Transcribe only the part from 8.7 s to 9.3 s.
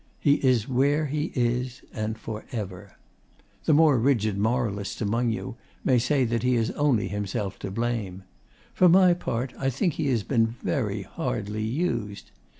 For my